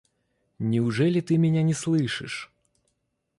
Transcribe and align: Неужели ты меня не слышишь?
Неужели 0.57 1.21
ты 1.21 1.37
меня 1.37 1.61
не 1.61 1.75
слышишь? 1.75 2.51